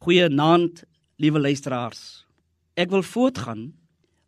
[0.00, 0.78] Goeienaand,
[1.20, 2.24] liewe luisteraars.
[2.80, 3.66] Ek wil voortgaan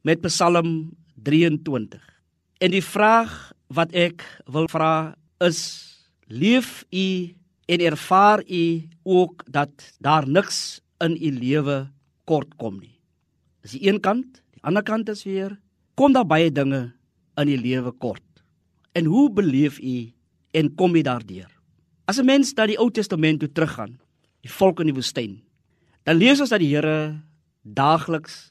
[0.05, 0.91] met Psalm
[1.25, 2.01] 23.
[2.61, 3.31] En die vraag
[3.73, 4.21] wat ek
[4.53, 5.63] wil vra is:
[6.29, 7.33] Leef u
[7.73, 8.65] en ervaar u
[9.03, 9.73] ook dat
[10.05, 11.87] daar niks in u lewe
[12.29, 12.99] kort kom nie?
[13.65, 15.57] Dis die een kant, die ander kant is weer
[15.97, 16.91] kom daar baie dinge
[17.41, 18.45] in u lewe kort.
[18.93, 20.13] En hoe beleef u
[20.53, 21.49] en kom u daardeur?
[22.05, 23.97] As 'n mens na die Ou Testament toe teruggaan,
[24.43, 25.41] die volk in die woestyn,
[26.07, 27.23] dan lees ons dat die Here
[27.63, 28.51] daagliks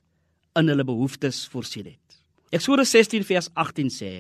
[0.59, 2.19] in hulle behoeftes voorsien het.
[2.51, 4.11] Eksodus 16 vers 18 sê: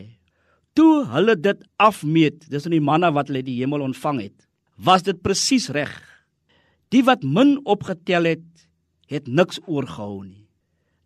[0.73, 5.03] "Toe hulle dit afmeet, dis in die manna wat hulle die hemel ontvang het, was
[5.03, 5.93] dit presies reg.
[6.91, 8.47] Die wat min opgetel het,
[9.07, 10.47] het niks oorgehou nie.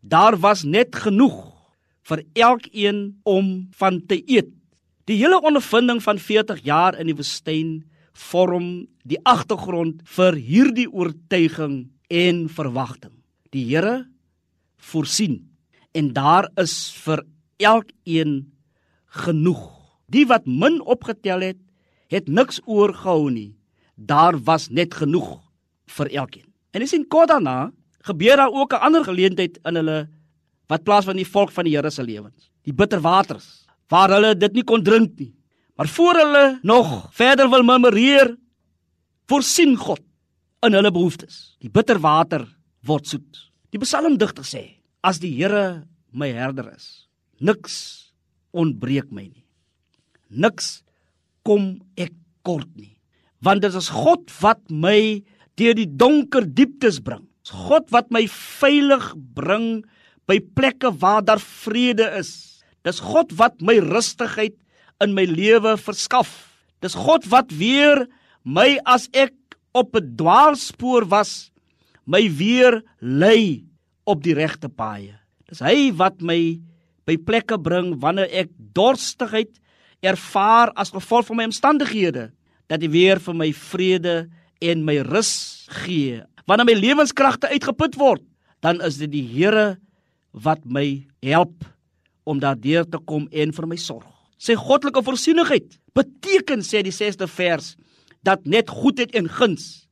[0.01, 1.53] Daar was net genoeg
[2.05, 4.51] vir elkeen om van te eet.
[5.05, 7.83] Die hele ondervinding van 40 jaar in die woestyn
[8.13, 13.13] vorm die agtergrond vir hierdie oortuiging en verwagting.
[13.53, 14.05] Die Here
[14.77, 15.41] voorsien
[15.95, 17.23] en daar is vir
[17.57, 18.51] elkeen
[19.23, 19.63] genoeg.
[20.11, 21.61] Die wat min opgetel het,
[22.11, 23.55] het niks oorgehou nie.
[23.95, 25.39] Daar was net genoeg
[25.97, 26.47] vir elkeen.
[26.75, 27.71] En dis in kort daarna
[28.05, 30.09] gebeur daar ook 'n ander geleentheid in hulle
[30.67, 32.51] wat plaas van die volk van die Here se lewens.
[32.63, 35.33] Die bitterwaters waar hulle dit nie kon drink nie.
[35.75, 38.37] Maar voor hulle nog verder wil murmureer,
[39.27, 40.01] voorsien God
[40.63, 41.57] in hulle behoeftes.
[41.61, 42.45] Die bitterwater
[42.85, 43.41] word soet.
[43.73, 44.63] Die psalmdigter sê:
[45.03, 47.07] As die Here my herder is,
[47.43, 48.11] niks
[48.55, 49.45] ontbreek my nie.
[50.31, 50.81] Niks
[51.45, 52.13] kom ek
[52.45, 52.95] kort nie.
[53.43, 55.21] Want dit is God wat my
[55.59, 57.25] deur die donker dieptes bring.
[57.45, 59.83] Dis God wat my veilig bring
[60.25, 62.63] by plekke waar daar vrede is.
[62.85, 64.55] Dis God wat my rustigheid
[65.03, 66.31] in my lewe verskaf.
[66.81, 68.05] Dis God wat weer
[68.45, 69.33] my as ek
[69.75, 71.51] op 'n dwaalspoor was,
[72.05, 73.65] my weer lei
[74.05, 75.19] op die regte paaie.
[75.49, 76.61] Dis hy wat my
[77.05, 79.59] by plekke bring wanneer ek dorstigheid
[80.01, 82.31] ervaar as gevolg van my omstandighede,
[82.67, 84.29] dat hy weer vir my vrede
[84.61, 86.23] en my rus gee.
[86.45, 88.23] Wanneer my lewenskragte uitgeput word,
[88.61, 89.77] dan is dit die Here
[90.31, 91.65] wat my help
[92.25, 94.07] om daardeur te kom en vir my sorg.
[94.37, 97.75] Sy goddelike voorsienigheid beteken sê die 6de vers
[98.25, 99.85] dat net goedheid en guns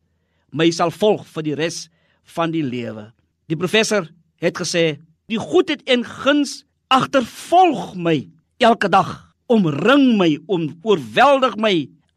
[0.53, 1.87] my sal volg vir die res
[2.35, 3.09] van die lewe.
[3.49, 4.07] Die professor
[4.43, 4.99] het gesê,
[5.29, 6.61] die goedheid en guns
[6.93, 8.19] agtervolg my
[8.63, 11.73] elke dag, omring my, oorweldig my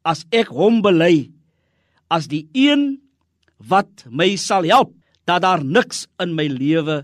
[0.07, 1.29] as ek hom bely
[2.13, 3.01] as die een
[3.59, 4.93] wat my sal help
[5.27, 7.03] dat daar niks in my lewe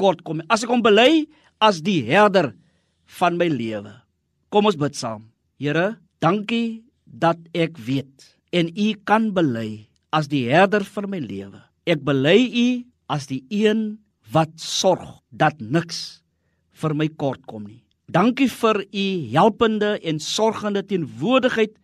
[0.00, 0.40] kort kom.
[0.48, 1.26] As ek hom bely
[1.60, 2.54] as die herder
[3.18, 3.92] van my lewe.
[4.48, 5.26] Kom ons bid saam.
[5.60, 11.60] Here, dankie dat ek weet en u kan bely as die herder vir my lewe.
[11.88, 12.68] Ek bely u
[13.08, 13.98] as die een
[14.32, 16.22] wat sorg dat niks
[16.78, 17.82] vir my kort kom nie.
[18.08, 21.74] Dankie vir u helpende en sorgende teenwoordigheid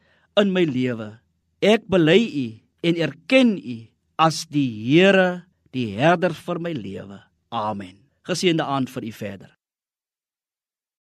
[0.40, 1.10] in my lewe.
[1.60, 2.46] Ek bely u
[2.84, 3.76] en erken u
[4.20, 5.44] as die Here,
[5.74, 7.18] die herder vir my lewe.
[7.52, 7.96] Amen.
[8.24, 9.50] Geseënde aand vir u verder.